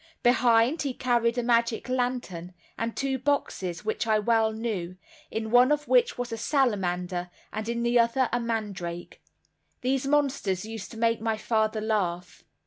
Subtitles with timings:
[0.23, 4.97] Behind, he carried a magic lantern, and two boxes, which I well knew,
[5.29, 9.21] in one of which was a salamander, and in the other a mandrake.
[9.81, 12.43] These monsters used to make my father laugh.